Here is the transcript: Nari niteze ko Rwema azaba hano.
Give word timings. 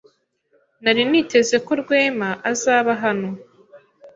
Nari 0.83 1.01
niteze 1.09 1.55
ko 1.65 1.71
Rwema 1.81 2.29
azaba 2.51 2.91
hano. 3.03 3.29